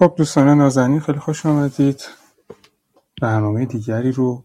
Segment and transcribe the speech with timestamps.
[0.00, 2.08] خب دوستان نازنین خیلی خوش آمدید.
[3.22, 4.44] برنامه دیگری رو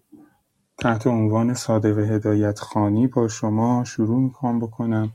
[0.79, 5.11] تحت عنوان صادق هدایت خانی با شما شروع می‌کنم بکنم.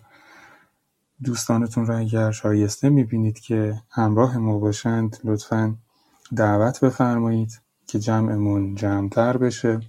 [1.25, 5.77] دوستانتون رو اگر شایسته می‌بینید که همراه ما باشند لطفا
[6.37, 9.81] دعوت بفرمایید که جمعمون جمعتر بشه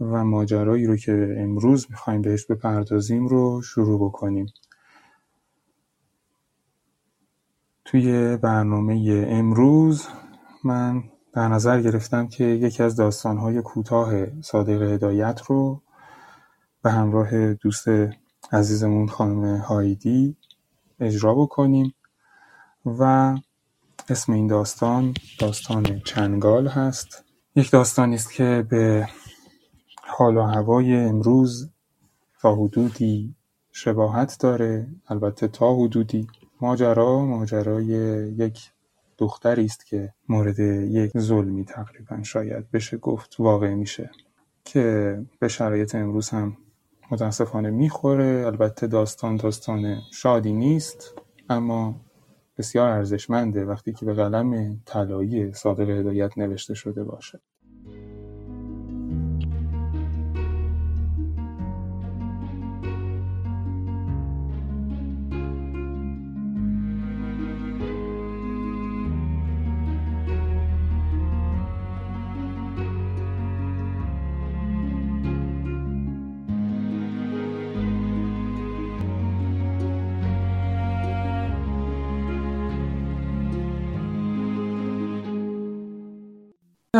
[0.00, 4.46] و ماجرایی رو که امروز می‌خوایم بهش بپردازیم رو شروع بکنیم.
[7.92, 10.06] توی برنامه امروز
[10.64, 15.82] من در نظر گرفتم که یکی از داستانهای کوتاه صادق هدایت رو
[16.82, 17.88] به همراه دوست
[18.52, 20.36] عزیزمون خانم هایدی
[21.00, 21.94] اجرا بکنیم
[22.86, 23.34] و
[24.08, 27.24] اسم این داستان داستان چنگال هست.
[27.56, 29.08] یک داستانی است که به
[30.02, 31.70] حال و هوای امروز
[32.40, 33.34] تا حدودی
[33.72, 36.26] شباهت داره البته تا حدودی.
[36.62, 37.86] ماجرا ماجرای
[38.38, 38.72] یک
[39.18, 44.10] دختری است که مورد یک ظلمی تقریبا شاید بشه گفت واقع میشه
[44.64, 46.56] که به شرایط امروز هم
[47.10, 48.42] متاسفانه می‌خوره.
[48.46, 51.14] البته داستان داستان شادی نیست
[51.48, 52.00] اما
[52.58, 57.40] بسیار ارزشمنده وقتی که به قلم طلایی صادق هدایت نوشته شده باشه.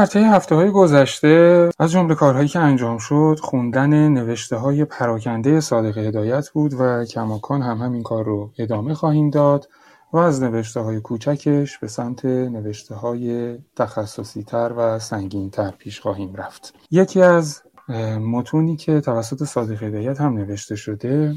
[0.03, 4.17] در طی های گذشته از جمله کارهایی که انجام شد خوندن
[4.53, 9.69] های پراکنده صادق هدایت بود و کماکان هم همین کار رو ادامه خواهیم داد
[10.13, 10.43] و از
[10.77, 12.25] های کوچکش به سمت
[12.93, 16.75] های تخصصی تر و سنگین تر پیش خواهیم رفت.
[16.91, 17.63] یکی از
[18.21, 21.35] متونی که توسط صادق هدایت هم نوشته شده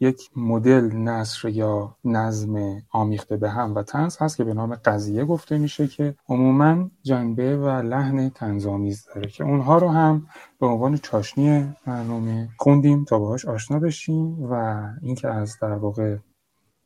[0.00, 5.24] یک مدل نصر یا نظم آمیخته به هم و تنز هست که به نام قضیه
[5.24, 10.26] گفته میشه که عموما جنبه و لحن تنظامیز داره که اونها رو هم
[10.60, 16.16] به عنوان چاشنی برنامه خوندیم تا باهاش آشنا بشیم و اینکه از در واقع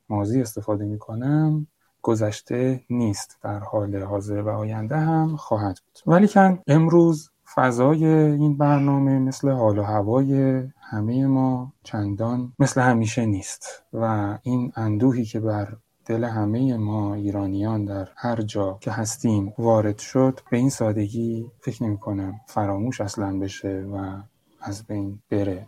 [0.08, 1.66] مازی استفاده می‌کنم
[2.02, 6.14] گذشته نیست در حال حاضر و آینده هم خواهد بود.
[6.14, 13.82] ولیکن امروز فضای این برنامه مثل حال و هوای همه ما چندان مثل همیشه نیست
[13.92, 15.76] و این اندوهی که بر
[16.06, 21.84] دل همه ما ایرانیان در هر جا که هستیم وارد شد به این سادگی فکر
[21.84, 24.22] نمی کنم فراموش اصلا بشه و
[24.60, 25.66] از بین بره.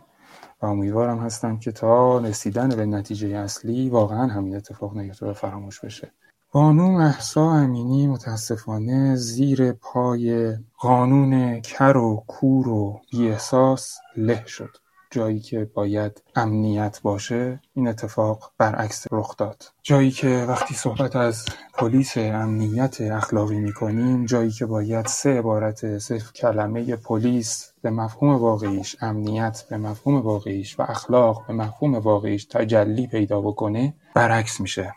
[0.61, 5.79] و امیدوارم هستم که تا رسیدن به نتیجه اصلی واقعا همین اتفاق نیفته و فراموش
[5.79, 6.11] بشه.
[6.51, 14.77] بانو محسا امینی متاسفانه زیر پای قانون کر و کور و بیاحساس له شد.
[15.15, 19.63] جایی که باید امنیت باشه این اتفاق برعکس رخ داد.
[19.83, 26.19] جایی که وقتی صحبت از پلیس امنیت اخلاقی می‌کنیم جایی که باید سه عبارت سه
[26.19, 33.07] کلمه پلیس به مفهوم واقعیش امنیت به مفهوم واقعیش و اخلاق به مفهوم واقعیش تجلی
[33.07, 34.93] پیدا بکنه برعکس میشه.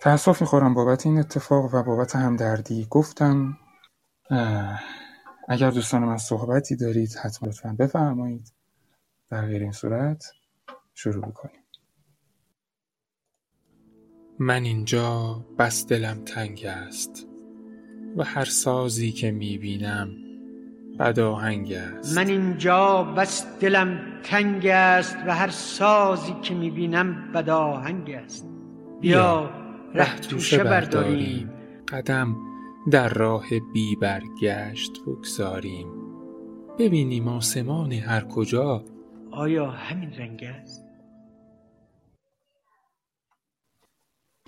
[0.00, 2.86] تأسف می‌خورم بابت این اتفاق و بابت همدردی.
[2.90, 3.58] گفتم
[5.48, 8.55] اگر دوستان من صحبتی دارید حتما لطفا بفرمایید.
[9.30, 10.32] در غیر این صورت
[10.94, 11.60] شروع بکنیم
[14.38, 17.26] من اینجا بس دلم تنگ است
[18.16, 20.08] و هر سازی که می‌بینم
[20.98, 22.18] بد آهنگ است.
[22.18, 28.48] من اینجا بس دلم تنگ است و هر سازی که می‌بینم بد آهنگ است.
[29.00, 29.50] بیا
[29.94, 31.50] ره توشه برداریم.
[31.88, 32.36] قدم
[32.90, 35.86] در راه بی برگشت بگذاریم.
[36.78, 38.84] ببینیم آسمان هر کجا
[39.36, 40.84] آیا همین رنگ است؟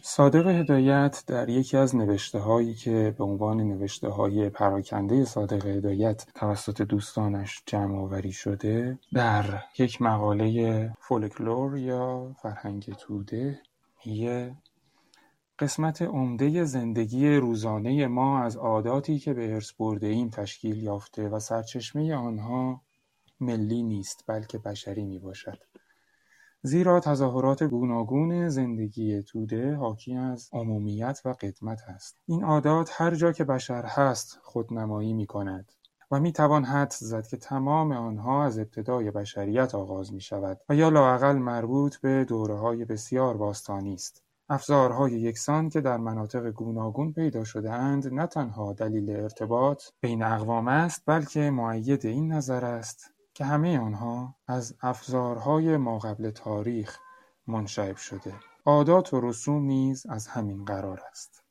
[0.03, 6.27] صادق هدایت در یکی از نوشته هایی که به عنوان نوشته های پراکنده صادق هدایت
[6.35, 13.59] توسط دوستانش جمع آوری شده در یک مقاله فولکلور یا فرهنگ توده
[14.07, 14.57] میگه
[15.59, 22.15] قسمت عمده زندگی روزانه ما از عاداتی که به ارث ایم تشکیل یافته و سرچشمه
[22.15, 22.88] آنها
[23.41, 25.59] ملی نیست بلکه بشری می باشد.
[26.63, 32.17] زیرا تظاهرات گوناگون زندگی توده حاکی از عمومیت و قدمت است.
[32.27, 35.73] این عادات هر جا که بشر هست خودنمایی می کند
[36.11, 40.75] و می توان حد زد که تمام آنها از ابتدای بشریت آغاز می شود و
[40.75, 44.23] یا لاقل مربوط به دوره های بسیار باستانی است.
[44.49, 51.03] افزارهای یکسان که در مناطق گوناگون پیدا اند نه تنها دلیل ارتباط بین اقوام است
[51.07, 56.99] بلکه معید این نظر است که همه آنها از افزارهای ما قبل تاریخ
[57.47, 58.35] منشعب شده.
[58.65, 61.45] عادات و رسوم نیز از همین قرار است.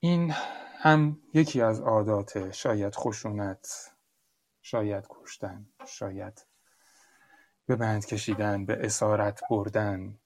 [0.00, 0.32] این
[0.78, 3.92] هم یکی از عادات شاید خشونت
[4.62, 6.46] شاید کشتن شاید
[7.66, 10.18] به بند کشیدن به اسارت بردن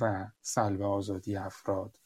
[0.00, 1.98] و سلب آزادی افراد.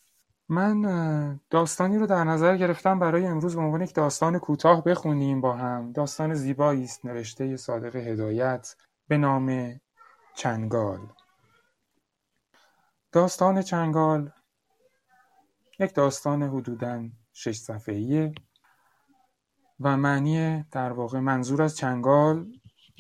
[0.49, 5.57] من داستانی رو در نظر گرفتم برای امروز به عنوان یک داستان کوتاه بخونیم با
[5.57, 5.93] هم.
[5.93, 8.77] داستان زیبایی است نوشته صادق هدایت
[9.09, 9.81] به نام
[10.35, 11.01] چنگال.
[13.13, 14.31] داستان چنگال
[15.79, 18.35] یک داستان حدوداً شش صفحه‌ایه
[19.81, 22.53] و معنی در واقع منظور از چنگال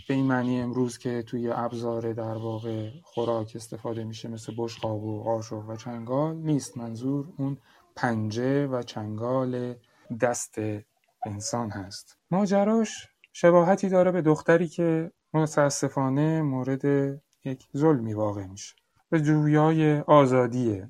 [0.09, 5.23] به این معنی امروز که توی ابزار در واقع خوراک استفاده میشه مثل بشقاب و
[5.23, 6.77] قاشق و چنگال نیست.
[6.77, 7.57] منظور اون
[7.97, 9.75] پنجه و چنگال
[10.21, 10.55] دست
[11.27, 12.19] انسان هست.
[12.31, 16.85] ماجراش شباهتی داره به دختری که متاسفانه مورد
[17.45, 18.75] یک ظلمی واقع میشه.
[19.11, 20.89] به جویای آزادیه.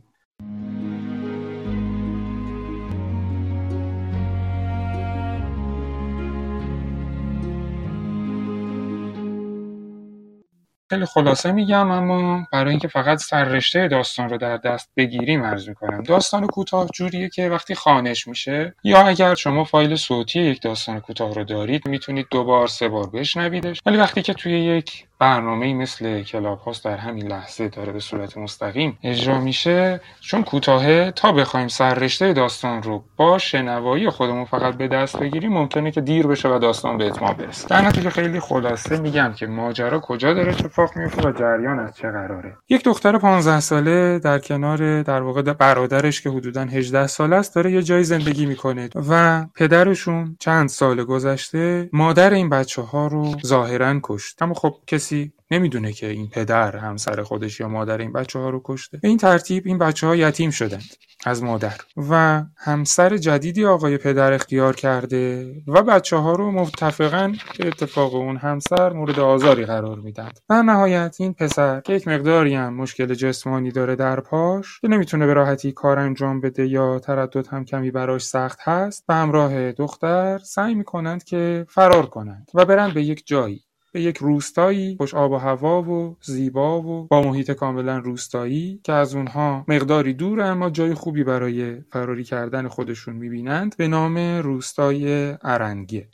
[10.90, 16.02] خیلی خلاصه میگم اما برای اینکه فقط سررشته داستان رو در دست بگیریم عرض می‌کنم.
[16.02, 21.34] داستان کوتاه جوریه که وقتی خانش میشه یا اگر شما فایل صوتی یک داستان کوتاه
[21.34, 23.80] رو دارید می‌تونید دو بار سه بار بشنویدش.
[23.86, 28.38] ولی وقتی که توی یک برنامه مثل کلاب هاست در همین لحظه داره به صورت
[28.38, 30.00] مستقیم اجرا میشه.
[30.20, 35.90] چون کوتاهه تا بخوایم سررشته داستان رو با شنوایی خودمون فقط به دست بگیریم ممکنه
[35.90, 37.68] که دیر بشه و داستان به اتمام برسه.
[37.68, 42.10] در نتیجه خیلی خلاصه میگم که ماجرا کجا داره اتفاق میفته و جریان از چه
[42.10, 42.56] قراره.
[42.68, 47.72] یک دختر 15 ساله در کنار در واقع برادرش که حدودا 18 ساله است داره
[47.72, 54.00] یه جایی زندگی می‌کنه و پدرشون چند سال گذشته مادر این بچه ها رو ظاهرا
[54.02, 54.42] کشت.
[54.42, 55.07] اما خب کسی
[55.50, 58.98] نمی‌دونه که این پدر همسر خودش یا مادر این بچه ها رو کشته.
[58.98, 60.94] به این ترتیب این بچه ها یتیم شدند
[61.26, 61.76] از مادر
[62.10, 68.36] و همسر جدیدی آقای پدر اختیار کرده و بچه ها رو متفقا به اتفاق اون
[68.36, 73.70] همسر مورد آزاری قرار میدن در نهایت این پسر که یک مقداری هم مشکل جسمانی
[73.70, 78.22] داره در پاش که نمی‌تونه به راحتی کار انجام بده یا تردد هم کمی براش
[78.22, 79.06] سخت هست.
[79.06, 83.64] به همراه دختر سعی می‌کنند که فرار کنند و برن به یک جایی.
[83.92, 88.92] به یک روستایی خوش آب و هوا و زیبا و با محیط کاملا روستایی که
[88.92, 95.34] از اونها مقداری دور اما جای خوبی برای فراری کردن خودشون می‌بینند به نام روستای
[95.42, 96.08] ارنگه.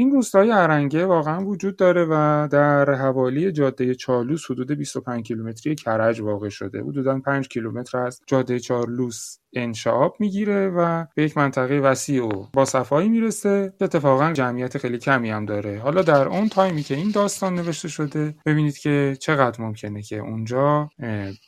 [0.00, 6.20] این روستای ارنگه واقعا وجود داره و در حوالی جاده چالوس حدود 25 کیلومتری کرج
[6.20, 6.82] واقع شده.
[6.82, 12.64] حدودا 5 کیلومتر از جاده چالوس انشعاب می‌گیره و به یک منطقه وسیع و با
[12.64, 13.74] صفایی می‌رسه.
[13.78, 15.78] که اتفاقا جمعیت خیلی کمی هم داره.
[15.78, 20.90] حالا در اون تایمی که این داستان نوشته شده ببینید که چقدر ممکنه که اونجا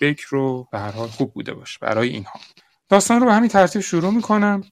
[0.00, 2.40] بکر رو به هر حال خوب بوده باشه برای اینها.
[2.88, 4.62] داستان رو به همین ترتیب شروع می‌کنم.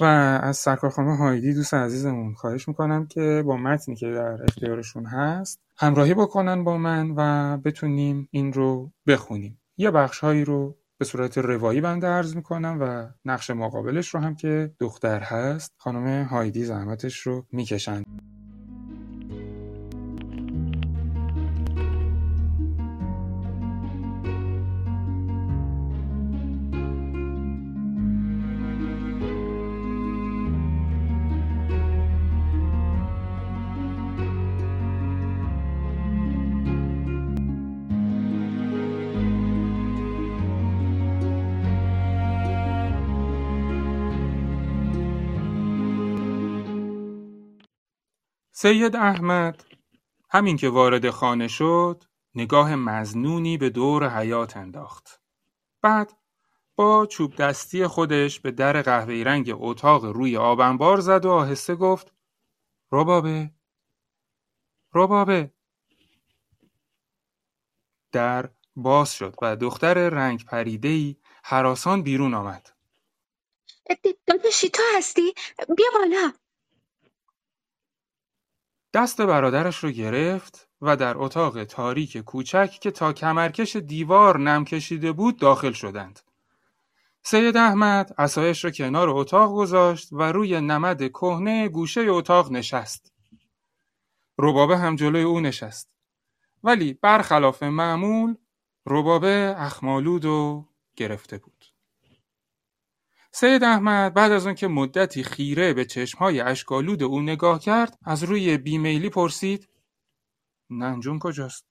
[0.00, 0.04] و
[0.42, 6.14] از سرکارخانه هایدی دوست عزیزمون خواهش می‌کنم که با متنی که در اختیارشون هست همراهی
[6.14, 9.60] بکنن با من و بتونیم این رو بخونیم.
[9.76, 14.74] یه بخشهایی رو به صورت روایی بنده عرض می‌کنم و نقش مقابلش رو هم که
[14.78, 18.29] دختر هست خانم هایدی زحمتش رو می‌کشند
[48.62, 49.64] سید احمد
[50.30, 55.20] همین که وارد خانه شد نگاه مزنونی به دور حیات انداخت.
[55.82, 56.12] بعد
[56.76, 62.12] با چوب دستی خودش به در قهوه‌ای رنگ اتاق روی آبنبار زد و آهسته گفت
[62.92, 63.50] ربابه
[64.94, 65.50] ربابه
[68.12, 72.72] در باز شد و دختر رنگ پریدهی حراسان بیرون آمد.
[74.26, 75.34] داداشی تو هستی؟
[75.76, 76.32] بیا بالا
[78.94, 85.12] دست برادرش رو گرفت و در اتاق تاریک کوچک که تا کمرکش دیوار نم کشیده
[85.12, 86.20] بود داخل شدند.
[87.22, 93.12] سید احمد اسایش را کنار اتاق گذاشت و روی نمد کهنه گوشه اتاق نشست.
[94.38, 95.90] ربابه هم جلوی او نشست.
[96.64, 98.36] ولی برخلاف معمول
[98.86, 101.69] ربابه اخمالود و گرفته بود.
[103.32, 108.58] سید احمد بعد از که مدتی خیره به چشمهای اشکالود او نگاه کرد از روی
[108.58, 109.68] بیمیلی پرسید
[110.70, 111.66] ننجون کجاست؟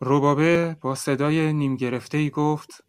[0.00, 2.84] روبابه با صدای نیم گرفته ای گفت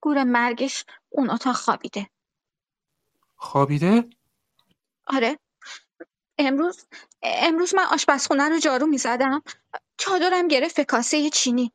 [0.00, 2.10] گور مرگش اون اتاق خوابیده.
[3.36, 4.04] خوابیده؟
[5.06, 5.38] آره.
[6.38, 6.86] امروز
[7.22, 9.42] امروز من آشپزخونه رو جارو می‌زدم.
[9.96, 11.72] چادرم گرفت به کاسه چینی.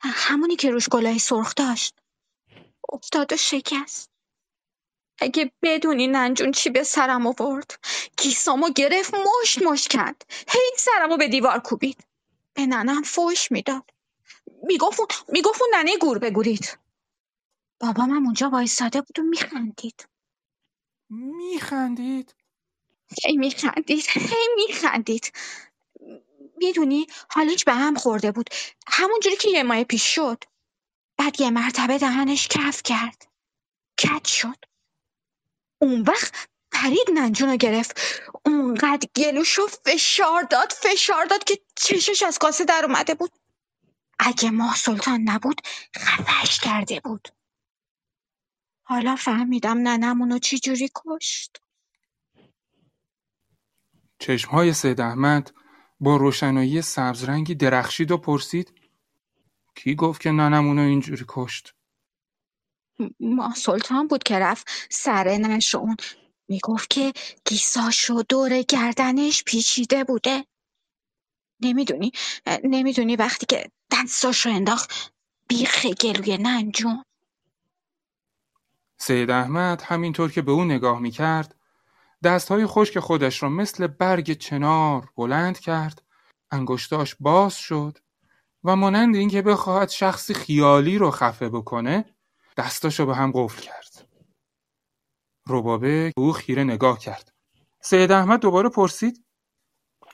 [0.00, 2.05] همونی که روش گلای سرخ داشت.
[2.96, 4.10] افتاد و شکست.
[5.18, 7.78] اگه بدونی ننجون چی به سرم آورد.
[8.16, 10.26] کیسامو گرفت مشت مشت کرد.
[10.48, 12.04] هی سرمو به دیوار کوبید.
[12.54, 13.90] به ننم فوش می‌داد.
[14.62, 16.78] می‌گفت می‌گفت ننه گور بگورید.
[17.80, 20.08] بابام هم اونجا وایستاده بود و میخندید.
[21.10, 22.34] میخندید؟
[23.24, 24.06] هی میخندید.
[24.08, 25.32] هی میخندید.
[26.56, 28.50] می‌دونی حالش به هم خورده بود.
[28.88, 30.44] همونجوری که یه ماه پیش شد.
[31.18, 33.26] بعد یه مرتبه دهنش کف کرد.
[33.98, 34.64] کت شد.
[35.82, 38.00] اون وقت پرید ننجون گرفت.
[38.46, 43.32] اونقدر گلوشو فشار داد فشار داد که چشش از کاسه در اومده بود.
[44.18, 45.60] اگه ماه سلطان نبود
[45.96, 47.28] خفش کرده بود.
[48.82, 51.58] حالا فهمیدم ننمونو چی جوری کشت.
[54.18, 55.52] چشمهای سید احمد
[56.00, 58.72] با روشنایی سبزرنگی درخشید و پرسید
[59.76, 61.74] کی گفت که ننمونو اینجوری کشت؟
[63.20, 65.96] ما سلطان بود که رفت سر نشون
[66.48, 67.12] می‌گفت که
[67.44, 70.44] گیساشو دور گردنش پیچیده بوده.
[71.60, 72.12] نمی‌دونی؟
[72.64, 75.12] نمی‌دونی وقتی که دستاشو انداخت
[75.48, 77.04] بیخ گلوی ننجون.
[78.98, 81.56] سید احمد همینطور که به او نگاه می‌کرد
[82.24, 86.02] دستهای خشک خودش را مثل برگ چنار بلند کرد
[86.50, 87.98] انگشتاش باز شد.
[88.66, 92.14] و مانند اینکه بخواهد شخصی خیالی رو خفه بکنه
[92.56, 94.08] دستاشو به هم قفل کرد.
[95.48, 97.32] ربابه او خیره نگاه کرد.
[97.80, 99.24] سید احمد دوباره پرسید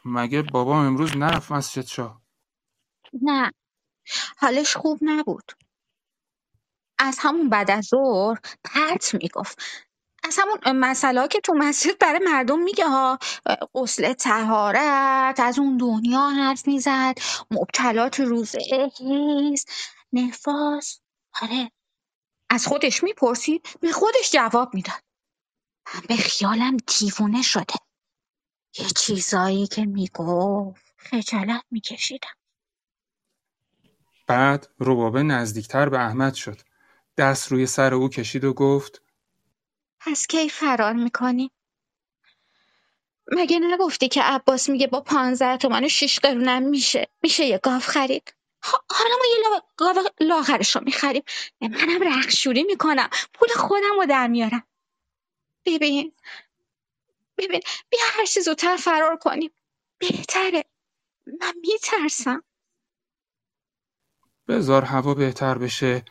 [0.04, 2.22] مگه بابا امروز نرفت مسجد شاه؟
[3.22, 3.52] نه
[4.38, 5.52] حالش خوب نبود.
[6.98, 9.58] از همون بعد از ظهر پرت می‌گفت.
[10.24, 13.18] از همون مسئله که تو مسجد برای مردم میگه ها
[13.74, 17.14] غسل تهارت از اون دنیا حرف می‌زد
[17.50, 18.58] مبتلات روزه
[18.98, 19.64] هیز
[20.12, 21.00] نفاس.
[21.42, 21.72] آره.
[22.50, 25.02] از خودش می‌پرسید به خودش جواب می‌داد.
[25.94, 27.74] من به خیالم دیوونه شده.
[28.78, 32.28] یه چیزایی که می‌گفت خجالت میکشیدم.
[34.26, 36.60] بعد روبابه نزدیکتر به احمد شد.
[37.16, 39.01] دست روی سر او کشید و گفت
[40.06, 41.50] از کی فرار می‌کنی؟
[43.32, 47.78] مگه نگفتی که عباس میگه با پانزده تومن و شیش قرونم میشه؟ میشه یه گاو
[47.78, 48.34] خرید؟
[48.90, 51.22] حالا ما یه گاو لاغرش رو می‌خریم
[51.60, 53.10] منم رخشوری می‌کنم.
[53.34, 54.66] پول خودم رو در میارم.
[55.64, 56.12] ببین
[57.38, 59.50] ببین بیا هر چی زودتر فرار کنیم.
[59.98, 60.64] بهتره.
[61.26, 62.42] من میترسم.
[64.48, 66.04] بذار هوا بهتر بشه.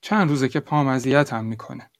[0.00, 1.90] چند روزه که پام اذیتم می‌کنه.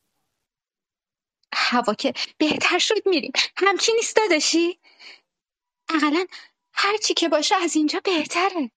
[1.55, 3.33] هوا که بهتر شد میریم.
[3.57, 4.81] همچی نیست داداشی.
[5.88, 6.26] اقلا
[6.73, 8.71] هرچی که باشه از اینجا بهتره.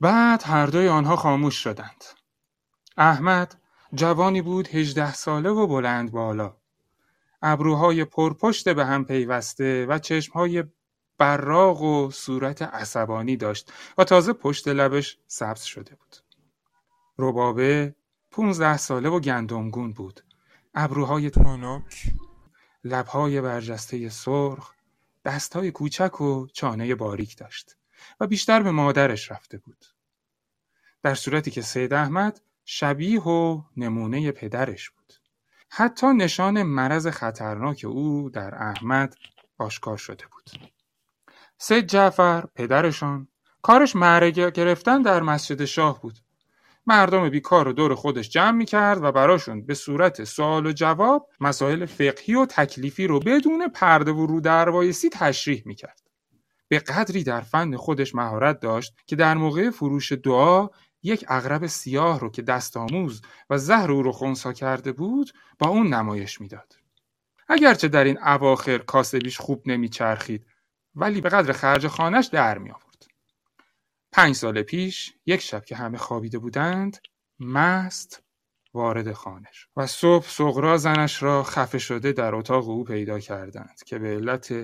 [0.00, 2.04] بعد هر دوی آنها خاموش شدند.
[2.96, 3.60] احمد
[3.94, 6.56] جوانی بود هجده ساله و بلند بالا.
[7.42, 10.64] ابروهای پرپشت به هم پیوسته و چشمهای
[11.18, 16.16] براق و صورت عصبانی داشت و تازه پشت لبش سبز شده بود.
[17.18, 17.94] ربابه
[18.30, 20.23] پونزده ساله و گندمگون بود.
[20.74, 22.12] ابروهای تانک
[22.84, 24.74] لبهای برجسته سرخ
[25.24, 27.76] دستهای کوچک و چانه باریک داشت
[28.20, 29.84] و بیشتر به مادرش رفته بود.
[31.02, 35.12] در صورتی که سید احمد شبیه و نمونه پدرش بود.
[35.70, 39.14] حتی نشان مرض خطرناک او در احمد
[39.58, 40.50] آشکار شده بود.
[41.58, 43.28] سید جعفر پدرشان
[43.62, 46.18] کارش معرگه گرفتن در مسجد شاه بود.
[46.86, 51.28] مردم بیکار رو دور خودش جمع می کرد و براشون به صورت سوال و جواب
[51.40, 56.00] مسائل فقهی و تکلیفی رو بدون پرده و رو دروایسی تشریح می کرد.
[56.68, 60.68] به قدری در فن خودش مهارت داشت که در موقع فروش دعا
[61.02, 65.68] یک اغرب سیاه رو که دست آموز و زهر او رو خونسا کرده بود با
[65.68, 66.76] اون نمایش می‌داد.
[67.48, 70.46] اگرچه در این اواخر کاسبیش خوب نمیچرخید
[70.94, 72.93] ولی به قدر خرج خانش در می آورد.
[74.16, 76.98] پنج سال پیش یک شب که همه خوابیده بودند
[77.40, 78.22] مست
[78.74, 83.82] وارد خانه شد و صبح سغرا زنش را خفه شده در اتاق او پیدا کردند
[83.86, 84.54] که به علت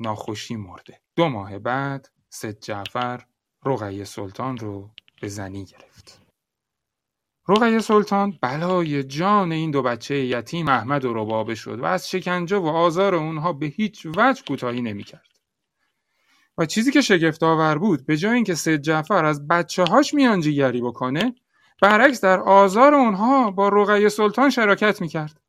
[0.00, 3.26] ناخوشی مرده دو ماه بعد سید جعفر
[3.64, 6.22] رقیه سلطان رو به زنی گرفت.
[7.48, 12.56] رقیه سلطان بلای جان این دو بچه یتیم احمد و ربابه شد و از شکنجه
[12.56, 15.37] و آزار اونها به هیچ وجه کوتاهی نمی‌کرد.
[16.58, 20.80] و چیزی که شگفت آور بود به جای اینکه سید جعفر از بچه هاش میانجیگری
[20.80, 21.34] بکنه
[21.82, 25.40] برعکس در آزار اونها با رقیه سلطان شراکت می‌کرد.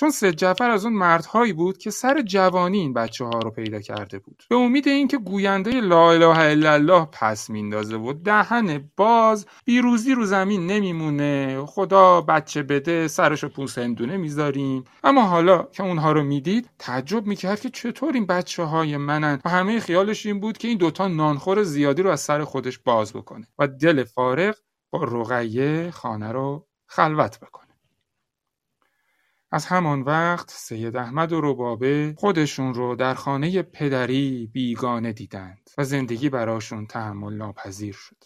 [0.00, 3.80] چون سید جعفر از اون مردهایی بود که سر جوانی این بچه ها رو پیدا
[3.80, 4.42] کرده بود.
[4.50, 10.24] به امید اینکه گوینده لا اله الا الله پس میندازه و دهن باز بیروزی رو
[10.24, 11.62] زمین نمیمونه.
[11.66, 14.84] خدا بچه بده سرشو پوست هندونه می‌ذاریم.
[15.04, 19.40] اما حالا که اونها رو می‌دید تعجب می‌کرد که چطور این بچه های منن.
[19.44, 23.12] و همه خیالش این بود که این دوتا نانخور زیادی رو از سر خودش باز
[23.12, 24.54] بکنه و دل فارغ
[24.92, 27.69] با رقیه خانه رو خلوت بکنه.
[29.52, 35.84] از همان وقت سید احمد و ربابه خودشون رو در خانه پدری بیگانه دیدند و
[35.84, 38.24] زندگی براشون تحمل ناپذیر شد.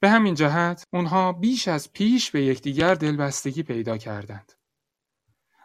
[0.00, 4.52] به همین جهت اونها بیش از پیش به یکدیگر دلبستگی پیدا کردند.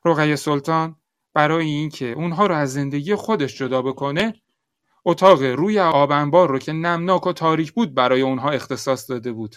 [0.05, 0.95] رقیه سلطان
[1.33, 4.33] برای اینکه اونها رو از زندگی خودش جدا بکنه
[5.05, 9.55] اتاق روی آبنبار رو که نمناک و تاریک بود برای اونها اختصاص داده بود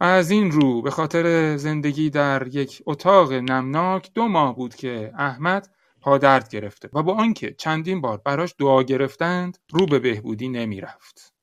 [0.00, 5.70] از این رو به خاطر زندگی در یک اتاق نمناک دو ماه بود که احمد
[6.00, 11.34] پادرد گرفته و با آنکه چندین بار براش دعا گرفتند رو به بهبودی نمی رفت.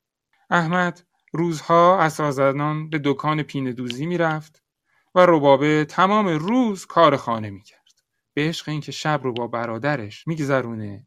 [0.50, 4.62] احمد روزها اسازنان به دکان پینه دوزی می رفت
[5.14, 7.80] و ربابه تمام روز کار خانه می کرد.
[8.34, 11.06] به عشق اینکه شب رو با برادرش میگذرونه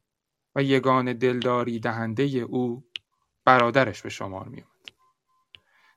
[0.56, 2.84] و یگان دلداری دهنده او
[3.46, 4.64] برادرش به شمار می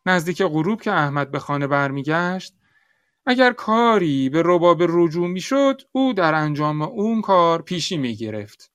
[0.07, 2.55] نزدیک غروب که احمد به خانه برمیگشت
[3.27, 8.73] اگر کاری به رباب رجوع می‌شد او در انجام اون کار پیشی می‌گرفت.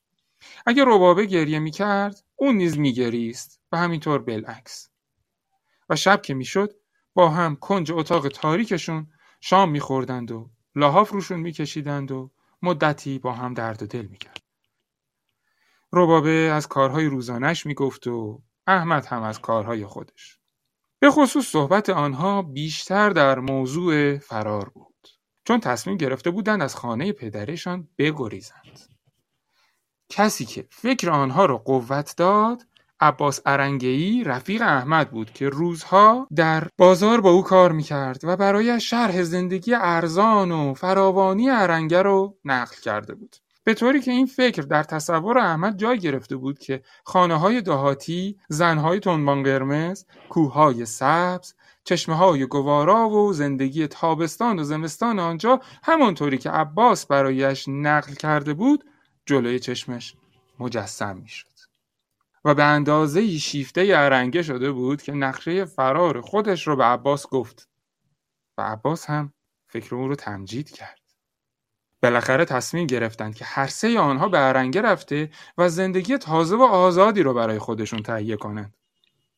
[0.65, 4.89] اگر ربابه گریه می‌کرد اون نیز میگریست و همینطور بالعکس.
[5.89, 6.73] و شب که می‌شد
[7.13, 9.07] با هم کنج اتاق تاریکشون
[9.41, 14.43] شام میخوردند و لحاف روشون میکشیدند و مدتی با هم درد و دل می‌کرد
[15.93, 20.36] ربابه از کارهای روزانش می‌گفت و احمد هم از کارهای خودش.
[20.99, 25.07] به خصوص صحبت آنها بیشتر در موضوع فرار بود
[25.47, 28.79] چون تصمیم گرفته بودند از خانه پدرشان بگریزند
[30.09, 32.63] کسی که فکر آنها را قوت داد
[32.99, 38.79] عباس ارنگی رفیق احمد بود که روزها در بازار با او کار می‌کرد و برای
[38.79, 43.35] شرح زندگی ارزان و فراوانی ارنگه رو نقل کرده بود.
[43.67, 48.39] به طوری که این فکر در تصور احمد جای گرفته بود که خانه های دهاتی،
[48.49, 51.53] زنهای تنبان قرمز، کوههای سبز،
[51.83, 58.53] چشمه های گوارا و زندگی تابستان و زمستان آنجا همانطوری که عباس برایش نقل کرده
[58.53, 58.83] بود
[59.25, 60.15] جلوی چشمش
[60.59, 61.47] مجسم می‌شد.
[62.45, 67.69] و به اندازه شیفته ارنگه شده بود که نقشه فرار خودش رو به عباس گفت
[68.57, 69.33] و عباس هم
[69.67, 70.96] فکر او رو تمجید کرد.
[72.03, 77.23] بالاخره تصمیم گرفتند که هر سه آنها به ارنگه رفته و زندگی تازه و آزادی
[77.23, 78.73] رو برای خودشون تهیه کنند.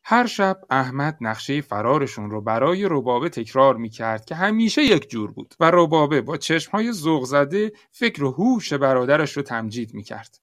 [0.04, 5.32] هر شب احمد نقشه فرارشون رو برای ربابه تکرار می کرد که همیشه یک جور
[5.32, 10.40] بود و ربابه با چشمهای زوغ زده فکر و هوش برادرش رو تمجید می کرد.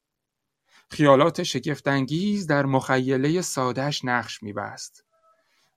[0.91, 5.05] خیالات شگفتانگیز در مخیله سادش نقش می بست.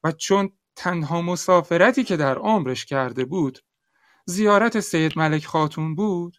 [0.03, 3.59] و چون تنها مسافرتی که در عمرش کرده بود
[4.29, 6.37] زیارت سید ملک خاتون بود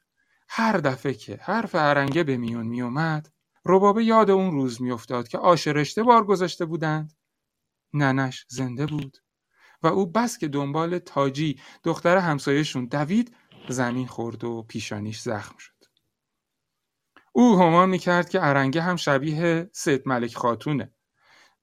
[0.48, 3.32] هر دفعه که حرف ارنگه به میون میومد
[3.66, 7.12] ربابه یاد اون روز میافتاد که آش رشته بار گذاشته بودند.
[7.94, 9.18] ننش زنده بود
[9.82, 13.36] و او بس که دنبال تاجی دختر همسایهشون دوید
[13.68, 15.84] زمین خورد و پیشانیش زخم شد.
[17.32, 20.92] او همان می‌کرد که ارنگه هم شبیه سید ملک خاتونه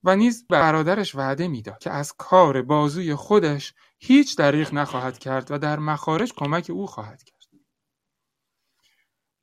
[0.03, 5.57] و نیز برادرش وعده می‌داد که از کار بازوی خودش هیچ دریغ نخواهد کرد و
[5.57, 7.38] در مخارج کمک او خواهد کرد.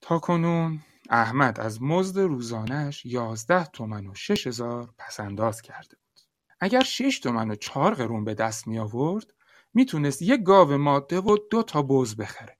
[0.00, 6.20] تا کنون احمد از مزد روزانش یازده تومن و شش هزار پسنداز کرده بود.
[6.60, 9.34] اگر شش تومن و چهار قرون به دست می آورد
[9.74, 12.58] می‌تونست یک گاو ماده و دو تا بز بخره.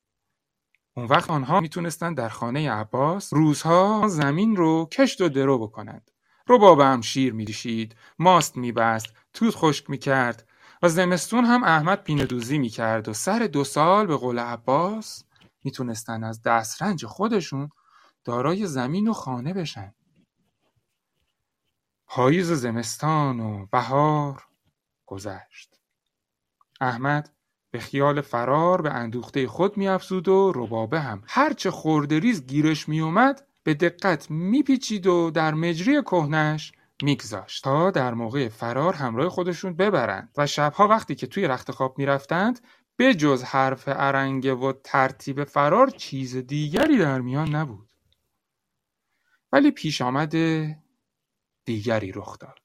[0.96, 6.10] اون وقت آنها می‌تونستند در خانه عباس روزها زمین رو کشت و درو بکنند.
[6.48, 10.48] ربابه هم شیر میدیشید، ماست میبست، توت خشک می‌کرد
[10.84, 15.24] و زمستون هم احمد پینه دوزی می‌کرد و سر دو سال به قول عباس
[15.62, 17.70] می‌تونستن از دسترنج خودشون
[18.24, 19.94] دارای زمین و خانه بشن.
[22.06, 24.42] پاییز زمستان و بهار
[25.06, 25.74] گذشت.
[26.80, 27.32] احمد
[27.70, 31.72] به خیال فرار به اندوخته خود میافزود و ربابه هم هرچه
[32.10, 38.94] ریز گیرش میومد به دقت میپیچید و در مجری کهنش میگذاشت تا در موقع فرار
[38.94, 42.60] همراه خودشون ببرند و شبها وقتی که توی رخت خواب می‌رفتند
[42.96, 47.90] به جز حرف ارنگه و ترتیب فرار چیز دیگری در میان نبود.
[49.52, 50.78] ولی پیش آمده
[51.64, 52.63] دیگری رخ داد.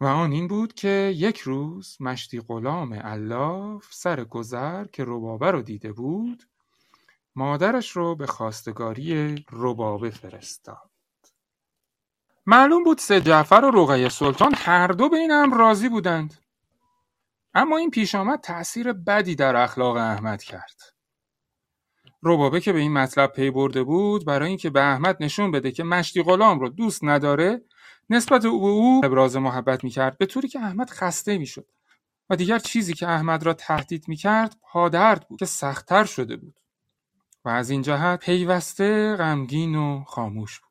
[0.00, 5.62] و آن این بود که یک روز مشتی غلام الاف سر گذر که ربابه رو
[5.62, 6.42] دیده بود
[7.36, 10.90] مادرش رو به خواستگاری ربابه فرستاد.
[12.46, 16.34] معلوم بود سه جعفر و رقیه سلطان هر دو به این امر راضی بودند.
[17.54, 20.80] اما این پیش آمد تأثیر بدی در اخلاق احمد کرد.
[22.22, 25.84] ربابه که به این مطلب پی برده بود برای اینکه به احمد نشون بده که
[25.84, 27.62] مشتی غلام رو دوست نداره
[28.10, 31.66] نسبت او به او ابراز محبت می‌کرد به طوری که احمد خسته می‌شد.
[32.30, 36.60] و دیگر چیزی که احمد را تهدید می‌کرد پادرد بود که سختتر شده بود.
[37.44, 40.68] و از این جهت پیوسته غمگین و خاموش بود.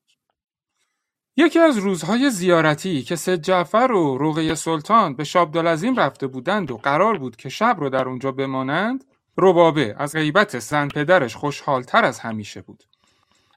[1.39, 6.78] یکی از روزهای زیارتی که سید جعفر و رقیه سلطان به شابدالعظیم رفته بودند و
[6.78, 9.04] قرار بود که شب رو در اونجا بمانند
[9.38, 12.84] ربابه از غیبت زن پدرش خوشحالتر از همیشه بود.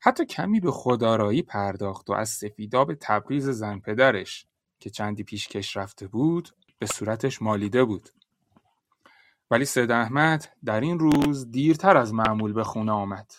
[0.02, 4.46] حتی کمی به خودآرایی پرداخت و از سفیداب تبریز زن پدرش
[4.78, 8.08] که چندی پیش کش رفته بود به صورتش مالیده بود.
[9.50, 13.32] ولی سید احمد در این روز دیرتر از معمول به خونه آمد.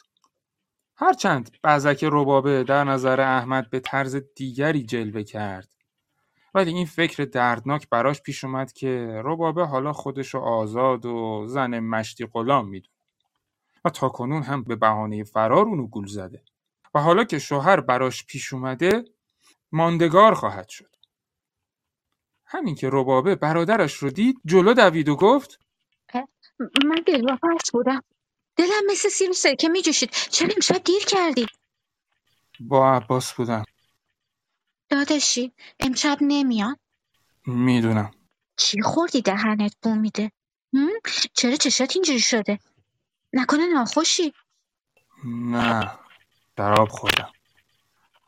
[0.95, 5.75] هرچند بعضک ربابه در نظر احمد به طرز دیگری جلوه کرد.
[6.53, 12.25] ولی این فکر دردناک براش پیش اومد که ربابه حالا خودشو آزاد و زن مشتی
[12.25, 12.95] غلام می‌دونه.
[13.85, 16.43] و تا کنون هم به بهانه فرار اونو گول زده.
[16.93, 19.03] و حالا که شوهر براش پیش اومده
[19.71, 20.95] ماندگار خواهد شد.
[22.45, 25.59] همین که ربابه برادرش رو دید جلو دوید و گفت
[26.85, 28.03] من دلواپس بودم.
[28.55, 30.11] دلم مثل سیر و سرکه میجوشید.
[30.11, 31.45] چرا امشب دیر کردی؟
[32.59, 33.63] با عباس بودم.
[34.89, 36.77] داداشی امشب نمیان؟
[37.45, 38.11] می‌دونم.
[38.57, 40.31] چی خوردی دهنت بو میده؟
[41.33, 42.59] چرا چشات اینجوری شده؟
[43.33, 44.33] نکنه ناخوشی؟
[45.25, 45.99] نه.
[46.61, 47.31] شراب خوردم.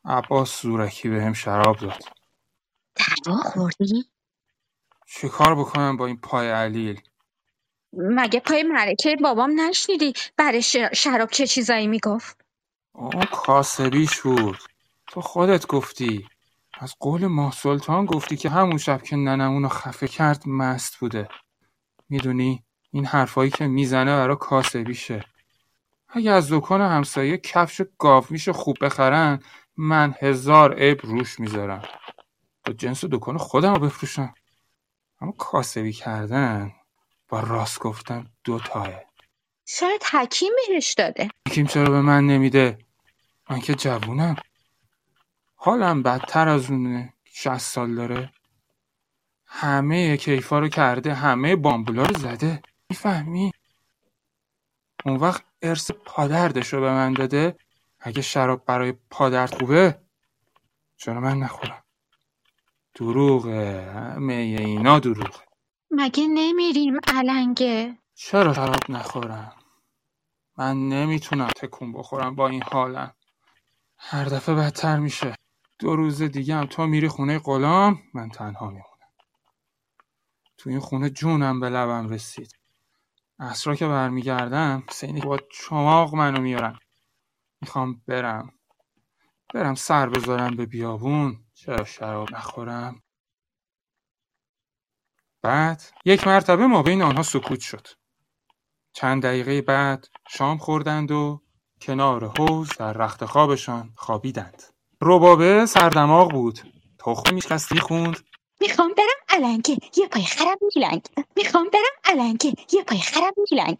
[0.05, 2.03] عباس زورکی به هم شراب داد.
[3.25, 4.05] دوا خوردی؟
[5.07, 7.01] چی کار بکنم با این پای علیل؟
[7.93, 10.61] مگه پای مرکه بابام نشنیدی؟ برای
[10.93, 12.45] شراب چه چیزایی می‌گفت؟
[12.93, 14.57] اون کاسبیش بود
[15.07, 16.27] تو خودت گفتی.
[16.79, 21.27] از قول ماه سلطان گفتی که همون شب که ننمونو خفه کرد مست بوده.
[22.09, 25.25] می‌دونی؟ این حرفایی که می‌زنه برا کاسبیشه
[26.15, 29.39] اگه از دکان همسایه کفش گاومیش خوب بخرن
[29.77, 31.81] من هزار عیب روش می‌ذارم.
[32.65, 34.33] با جنس دکان خودم رو بفروشم.
[35.21, 36.71] اما کاسبی کردن
[37.29, 38.89] با راست گفتن دوتاه
[39.65, 41.29] شاید حکیم بهش داده.
[41.47, 42.77] حکیم چرا به من نمیده؟
[43.49, 44.35] من که جوونم.
[45.55, 48.33] حالم بدتر از اونه شست سال داره.
[49.45, 52.61] همه کیفا رو کرده همه بامبولا رو زده.
[52.89, 53.51] می‌فهمی؟
[55.05, 57.57] اون وقت ارث پادردش رو به من داده.
[57.99, 60.01] اگه شراب برای پادرد خوبه
[60.97, 61.83] چرا من نخورم؟
[62.95, 65.39] دروغه همه اینا دروغه.
[65.91, 69.55] مگه نمیریم علنگه؟ چرا شراب نخورم؟
[70.57, 73.13] من نمی‌تونم تکون بخورم با این حالم.
[73.97, 75.35] هر دفعه بدتر میشه.
[75.79, 78.83] دو روز دیگه هم تا میری خونه غلام من تنها میمونم.
[80.57, 82.53] تو این خونه جونم به لبم رسید.
[83.39, 86.79] عصرا که برمیگردم سینی با چماق منو میارن.
[87.61, 88.53] می‌خوام برم.
[89.53, 91.45] برم سر بذارم به بیابون.
[91.53, 93.03] چرا شراب نخورم؟
[95.41, 97.87] بعد یک مرتبه ما بین آنها سکوت شد.
[98.93, 101.41] چند دقیقه بعد شام خوردند و
[101.81, 104.63] کنار حوز در رخت خوابشان خوابیدند.
[105.01, 106.59] ربابه سردماغ بود.
[106.99, 108.19] تخم میشکست خوند.
[108.63, 111.07] می‌خوام برم علنگه یه پای خرم میلنگ.
[111.35, 113.77] می‌خوام برم علنگه یه پای خرم میلنگ.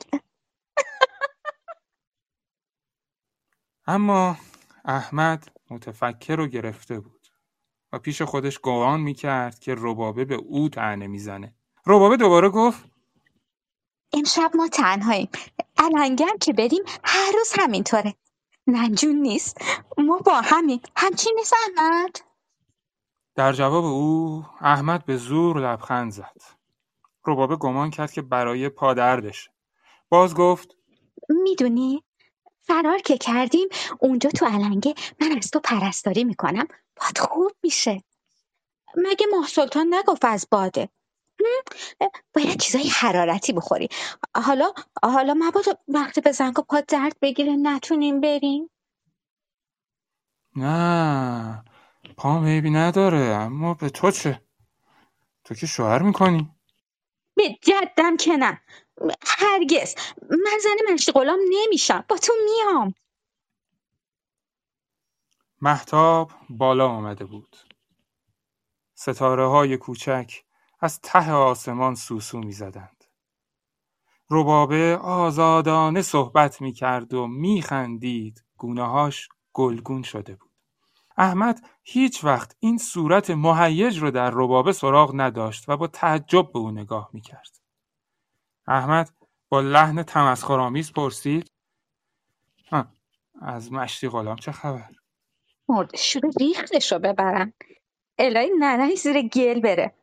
[3.88, 4.38] اما
[4.86, 7.28] احمد متفکر و گرفته بود
[7.94, 11.56] و پیش خودش گوان می‌کرد که ربابه به او تعنه می‌زنه.
[11.88, 12.84] ربابه دوباره گفت
[14.14, 15.30] امشب ما تنهاییم.
[15.78, 18.16] الانگم که بریم هر روز همینطوره.
[18.68, 19.58] ننجون نیست.
[19.98, 22.20] ما با همین همچین نیست احمد؟
[23.36, 26.42] در جواب او احمد به زور لبخند زد.
[27.26, 29.50] ربابه گمان کرد که برای پادردش
[30.10, 30.76] باز گفت
[31.30, 32.04] می‌دونی
[32.62, 33.68] فرار که کردیم
[34.00, 36.68] اونجا تو علنگه من از تو پرستاری می‌کنم.
[36.96, 38.04] باد خوب میشه.
[38.98, 40.90] مگه ماه سلطان نگفت از باده؟
[42.34, 43.90] باید چیزای حرارتی بخوری.
[44.36, 48.70] حالا حالا مبادا وقتی به زنگ پا درد بگیره نتونیم بریم.
[50.56, 51.64] نه.
[52.18, 53.18] پام عیبی نداره.
[53.18, 54.42] اما به تو چه؟
[55.44, 56.56] تو که شوهر می‌کنی.
[57.36, 58.62] به جدم که نه.
[59.28, 59.96] هرگز.
[60.30, 62.06] من زن مشتی غلام نمیشم.
[62.10, 62.94] با تو میام.
[65.62, 67.58] محتاب بالا آمده بود.
[68.96, 70.34] ستاره های کوچک
[70.80, 73.04] از ته آسمان سوسو می زدند.
[74.30, 80.53] ربابه آزادانه صحبت می کرد و می خندید گونههاش گلگون شده بود.
[81.18, 86.60] احمد هیچ وقت این صورت مهیج رو در ربابه سراغ نداشت و با تعجب به
[86.60, 87.60] او نگاه می کرد.
[88.68, 89.10] احمد
[89.50, 91.52] با لحن تمسخرآمیز پرسید
[93.42, 94.90] از مشتی غلام چه خبر؟
[95.70, 97.54] مرد شده ریختش رو ببرن.
[98.18, 99.94] الهی ننهی زیر گل بره.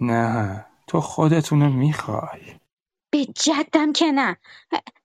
[0.00, 2.60] نه تو خودتونو می‌خوای.
[3.10, 4.36] به جدم که نه.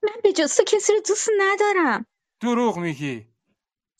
[0.02, 2.06] من به جز تو کسی رو دوست ندارم.
[2.40, 3.31] دروغ میگی.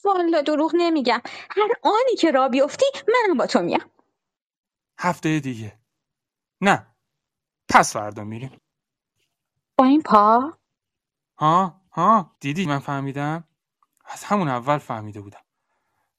[0.04, 1.22] والا دروغ نمیگم.
[1.50, 3.90] هر آنی که را بیفتی منم با تو میام.
[4.98, 5.80] هفته دیگه.
[6.60, 6.86] نه.
[7.68, 8.60] پس فردا میریم.
[9.78, 10.58] با این پا؟
[11.38, 13.44] ها؟ ها؟ دیدی من فهمیدم؟
[14.04, 15.44] از همون اول فهمیده بودم.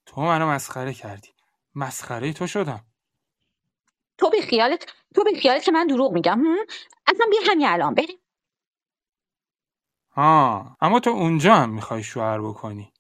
[0.06, 1.36] تو منو مسخره کردی.
[1.76, 2.86] مسخره تو شدم.
[4.18, 6.42] تو به خیالت تو به خیالت که من دروغ میگم
[7.08, 8.20] اصلا بیا همین الان بریم.
[10.12, 12.93] ها اما تو اونجا هم می‌خوای شوهر بکنی.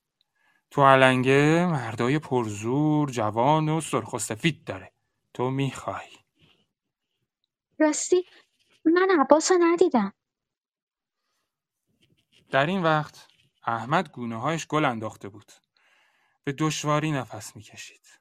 [0.73, 4.91] تو علنگه مردای پرزور جوان و سرخ و سفید داره.
[5.33, 6.09] تو می‌خوای.
[7.79, 8.25] راستی
[8.85, 10.13] من عباس رو ندیدم.
[12.51, 13.27] در این وقت
[13.67, 15.51] احمد گونه هایش گل انداخته بود.
[16.43, 18.19] به دشواری نفس می‌کشید.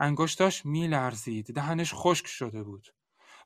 [0.00, 2.94] انگشتاش میلرزید دهنش خشک شده بود.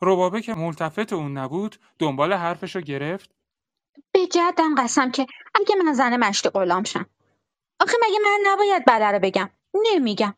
[0.03, 3.35] ربابه که ملتفت اون نبود دنبال حرفشو گرفت.
[4.13, 7.07] به جدم قسم که اگه من زن مشتی غلام شم.
[7.83, 10.35] آخه مگه من نباید بله رو بگم؟ نمیگم.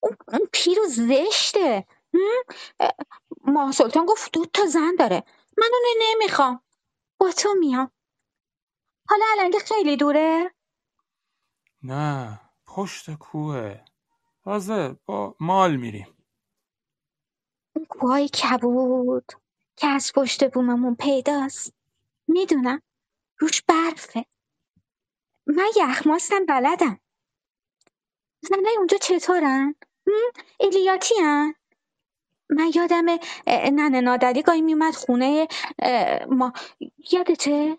[0.00, 1.86] اون, اون پیر و زشته.
[3.44, 5.24] ماه سلطان گفت دو تا زن داره.
[5.58, 6.62] من اونو نمی‌خوام.
[7.20, 7.90] با تو میام.
[9.08, 10.54] حالا علنگه خیلی دوره؟
[11.82, 13.80] نه پشت کوه.
[14.44, 16.16] تازه با مال میریم.
[17.76, 19.32] اون کوهای کبود.
[19.76, 21.74] که از پشت بوممون پیداست.
[22.28, 22.82] می‌دونم.
[23.38, 24.26] روش برفه.
[25.46, 27.00] من یخماستم بلدم.
[28.42, 29.74] زنه اونجا چطورن؟
[30.60, 31.54] الیاتی هن؟
[32.50, 33.04] من یادم
[33.46, 35.48] ننه نادری گاهی میومد خونه
[36.30, 36.52] ما.
[37.12, 37.78] یادته؟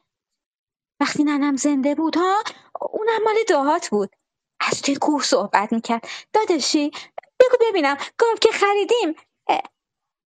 [1.01, 2.43] وقتی ننم زنده بود ها؟
[2.82, 4.15] اونم مال دهات بود.
[4.60, 6.08] از توی کوه صحبت می‌کرد.
[6.34, 6.91] داداشی
[7.39, 9.15] بگو ببینم گاو که خریدیم.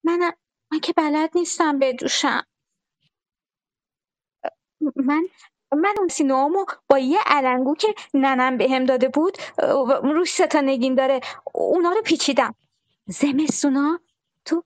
[0.03, 0.33] منم
[0.71, 2.47] من که بلد نیستم بدوشم.
[4.95, 5.27] من
[5.73, 9.37] من اون سینوامو با یه علنگو که ننم بهم داده بود
[10.03, 11.19] روش ستا نگین داره
[11.53, 12.55] اونا رو پیچیدم.
[13.07, 13.99] زمستونا؟
[14.45, 14.63] تو؟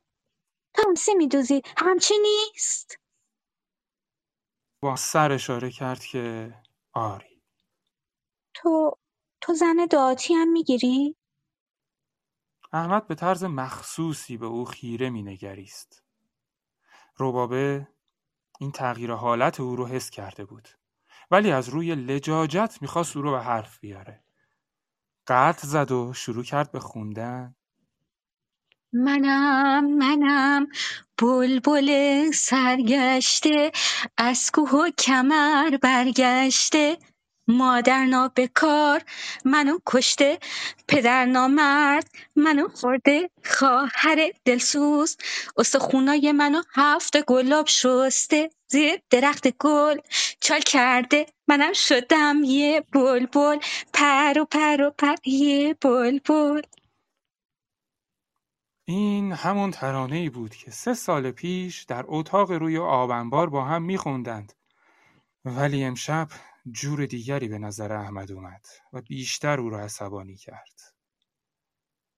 [0.74, 3.00] تا اون سی میدوزی؟ همچی نیست؟
[4.82, 6.54] با سر اشاره کرد که
[6.94, 7.42] آری.
[8.54, 8.98] تو
[9.42, 11.16] تو زن دعاتی هم می‌گیری؟
[12.74, 16.04] احمد به طرز مخصوصی به او خیره مینگریست.
[17.20, 17.88] ربابه
[18.60, 20.70] این تغییر حالت او رو حس کرده بود.
[21.32, 24.24] ولی از روی لجاجت می‌خواست او رو به حرف بیاره.
[25.28, 27.56] قطع زد و شروع کرد به خوندن.
[28.94, 30.68] منم منم
[31.18, 33.72] بلبل سرگشته
[34.18, 36.98] از کوه و کمر برگشته.
[37.48, 39.02] مادر نابکار
[39.46, 40.40] منو کشته
[40.88, 45.18] پدر نامرد منو خورده خواهر دلسوز
[45.58, 49.98] استخونای منو هفت گلاب شسته زیر درخت گل
[50.40, 53.58] چال کرده منم شدم یه بلبل
[53.94, 56.62] پر و پر و پر یه بلبل.
[58.88, 63.84] این همون ترانه ای بود که سه سال پیش در اتاق روی آبنبار با هم
[63.84, 64.54] میخوندند.
[65.46, 66.28] ولی امشب
[66.72, 70.82] جور دیگری به نظر احمد اومد و بیشتر او را عصبانی کرد.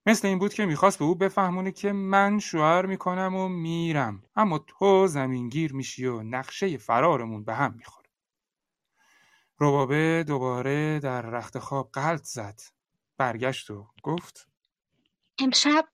[0.06, 4.60] مثل این بود که می‌خواست به او بفهمونه که من شوهر می‌کنم و میرم اما
[4.60, 8.10] تو زمینگیر میشی و نقشه فرارمون به هم می‌خوره.
[9.60, 12.60] ربابه دوباره در رخت خواب قلط زد.
[13.18, 14.48] برگشت و گفت
[15.40, 15.90] امشب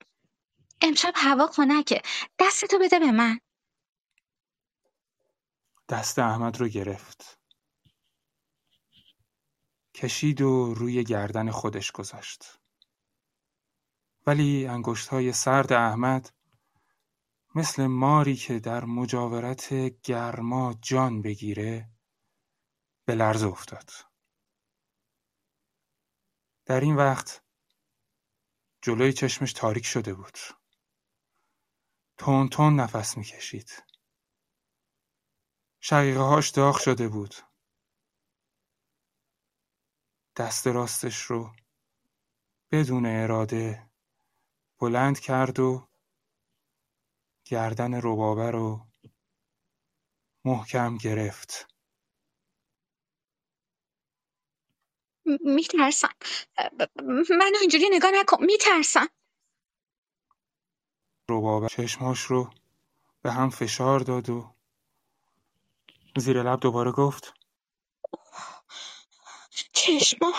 [0.82, 2.02] امشب هوا خنکه
[2.38, 3.40] دستتو بده به من
[5.88, 7.38] دست احمد رو گرفت
[9.94, 12.60] کشید و روی گردن خودش گذاشت.
[14.26, 16.32] ولی انگشت های سرد احمد
[17.54, 21.90] مثل ماری که در مجاورت گرما جان بگیره
[23.04, 23.90] به لرز افتاد.
[26.66, 27.44] در این وقت
[28.82, 30.38] جلوی چشمش تاریک شده بود.
[32.16, 33.82] تون تون نفس می‌کشید.
[35.80, 37.34] شقیقه هاش داغ شده بود.
[40.36, 41.56] دست راستش رو
[42.72, 43.90] بدون اراده
[44.80, 45.88] بلند کرد و
[47.44, 48.86] گردن ربابه رو
[50.44, 51.68] محکم گرفت.
[55.40, 56.14] میترسم.
[57.38, 58.44] من اینجوری نگاه نکن.
[58.44, 59.06] میترسم.
[61.30, 62.50] ربابه چشماش رو
[63.22, 64.54] به هم فشار داد و
[66.16, 67.34] زیر لب دوباره گفت
[69.84, 70.32] چشما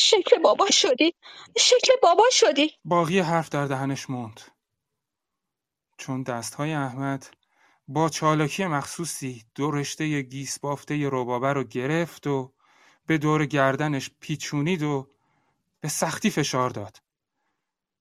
[0.00, 1.14] شکل بابا شدی؟
[1.58, 4.40] شکل بابا شدی؟ باقی حرف در دهنش موند.
[5.98, 7.26] چون دستهای احمد
[7.88, 12.54] با چالاکی مخصوصی دو رشته گیس بافته ربابه رو گرفت و
[13.06, 15.10] به دور گردنش پیچونید و
[15.80, 17.02] به سختی فشار داد.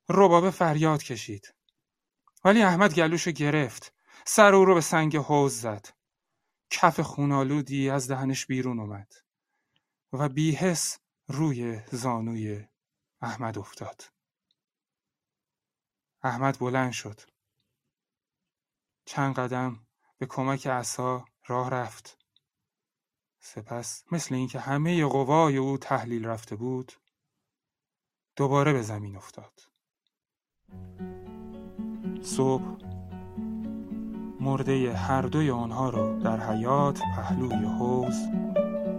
[0.09, 1.53] ربابه فریاد کشید.
[2.45, 3.93] ولی احمد گلوش گرفت.
[4.25, 5.87] سر او رو به سنگ حوز زد.
[6.69, 9.24] کف خونالودی از دهنش بیرون اومد.
[10.19, 12.67] و بیهس روی زانوی
[13.21, 14.03] احمد افتاد.
[16.23, 17.21] احمد بلند شد.
[19.05, 22.17] چند قدم به کمک عصا راه رفت.
[23.39, 26.93] سپس مثل اینکه همه قوای او تحلیل رفته بود
[28.35, 29.61] دوباره به زمین افتاد.
[32.21, 32.77] صبح
[34.39, 38.27] مرده هر دوی آنها را در حیات پهلوی حوز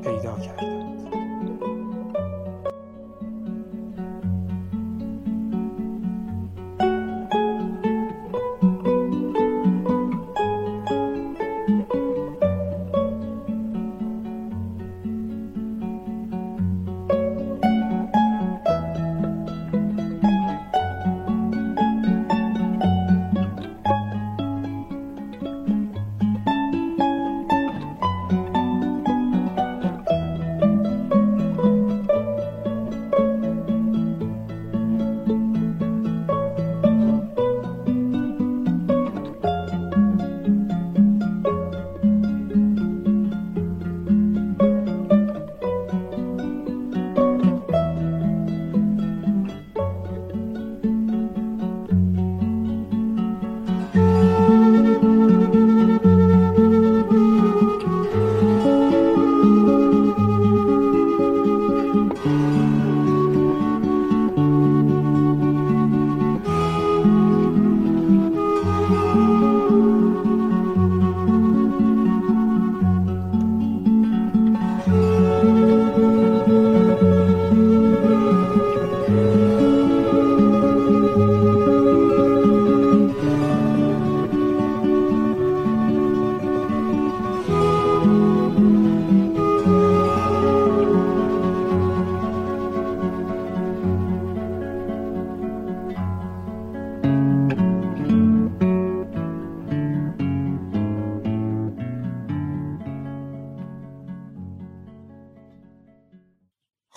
[0.03, 0.86] پیدا کرد.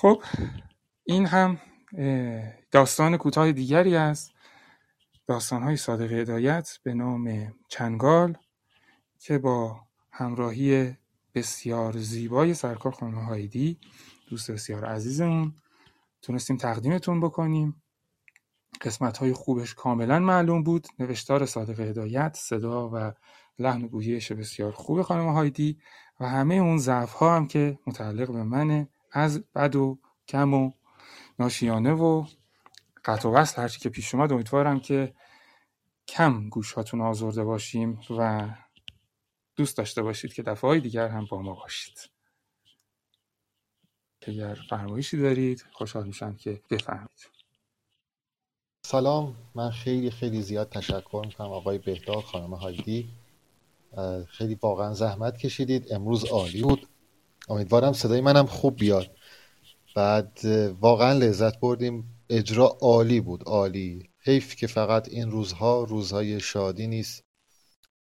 [0.10, 0.24] خب
[1.04, 1.60] این هم
[2.72, 4.32] داستان کوتاه دیگری از
[5.28, 8.38] داستانهای صادق هدایت به نام چنگال
[9.20, 9.82] که با
[10.12, 10.98] همراهی
[11.36, 13.80] بسیار زیبای سرکار خانم هایدی
[14.30, 15.56] دوست بسیار عزیزمون
[16.22, 17.82] تونستیم تقدیمتون بکنیم.
[18.82, 20.88] قسمت های خوبش کاملا معلوم بود.
[21.00, 23.12] نوشتار صادق هدایت صدا و
[23.60, 25.80] لحن گویش بسیار خوب خانم هایدی
[26.20, 28.90] و همه اون ضعف ها هم که متعلق به منه.
[29.12, 30.72] از بد و کم و
[31.40, 32.26] ناشیانه و
[33.06, 35.16] قطع و وصل هرچی که پیش اومد امیدوارم که
[36.08, 38.50] کم گوشاتون آزرده باشیم و
[39.56, 42.10] دوست داشته باشید که دفعه دیگر هم با ما باشید.
[44.22, 47.30] اگر فرمایشی دارید خوشحال میشم که بفهمید
[48.86, 49.36] سلام.
[49.56, 53.10] من خیلی خیلی زیاد تشکر می‌کنم آقای بهداد خانم هایدی.
[54.28, 55.94] خیلی واقعا زحمت کشیدید.
[55.94, 56.88] امروز عالی بود.
[57.50, 59.08] امیدوارم صدای منم خوب بیاد.
[59.96, 60.40] بعد
[60.80, 62.26] واقعا لذت بردیم.
[62.30, 64.10] اجرا عالی بود عالی.
[64.20, 67.24] حیف که فقط این روزها روزهای شادی نیست.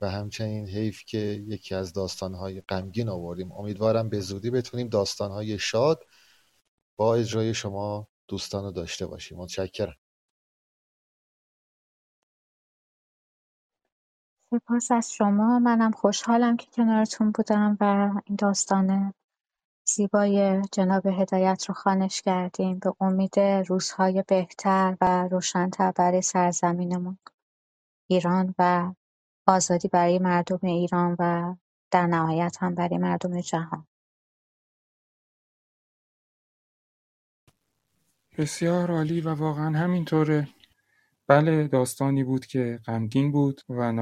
[0.00, 1.18] و همچنین حیف که
[1.48, 3.52] یکی از داستانهای غمگین آوردیم.
[3.52, 6.04] امیدوارم به زودی بتونیم داستانهای شاد
[6.96, 9.38] با اجرای شما دوستان رو داشته باشیم.
[9.38, 9.96] متشکرم.
[14.50, 15.58] سپاس از شما.
[15.58, 17.84] منم خوشحالم که کنارتون بودم و
[18.26, 19.12] این داستان
[19.88, 22.78] زیبای جناب هدایت رو خانش کردیم.
[22.78, 27.18] به امید روزهای بهتر و روشنتر برای سرزمینمون.
[28.10, 28.94] ایران و
[29.46, 31.56] آزادی برای مردم ایران و
[31.90, 33.86] در نهایت هم برای مردم جهان.
[38.38, 40.48] بسیار عالی و واقعا همینطوره.
[41.26, 43.92] بله داستانی بود که غمگین بود و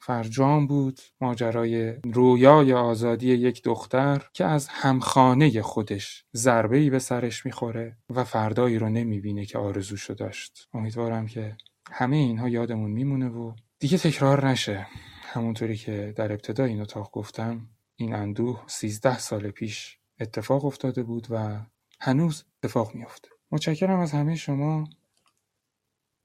[0.00, 7.96] فرجام بود ماجرای رویای آزادی یک دختر که از همخانه خودش ضربه به سرش می‌خوره
[8.10, 10.68] و فردایی رو نمی‌بینه که آرزوشو داشت.
[10.74, 11.56] امیدوارم که
[11.92, 14.86] همه اینها یادمون میمونه و دیگه تکرار نشه.
[15.22, 21.26] همونطوری که در ابتدا این اتاق گفتم این اندوه سیزده سال پیش اتفاق افتاده بود
[21.30, 21.60] و
[22.00, 23.28] هنوز اتفاق میافته.
[23.50, 24.88] متشکرم از همه شما.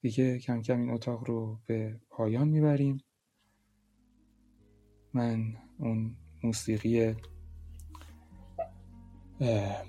[0.01, 2.97] دیگه کم کم این اتاق رو به پایان می‌بریم.
[5.13, 6.11] من اون
[6.43, 7.15] موسیقی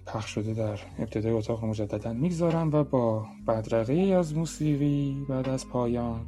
[0.06, 6.26] پخش شده در ابتدای اتاق مجددا می‌گذارم و با بدرقه از موسیقی بعد از پایان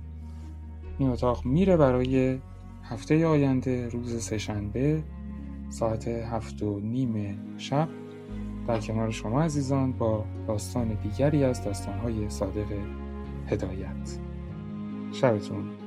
[0.98, 2.38] این اتاق میره برای
[2.82, 5.02] هفته آینده روز سهشنبه
[5.70, 7.88] ساعت هفت و نیم شب.
[8.68, 12.66] در کنار شما عزیزان با داستان دیگری از داستانهای صادق
[13.46, 14.18] هدایت.
[15.12, 15.85] شبتون